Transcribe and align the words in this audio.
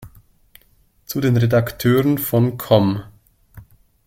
Zu 1.05 1.21
den 1.21 1.37
Redakteuren 1.37 2.17
von 2.17 2.57
"com! 2.57 3.03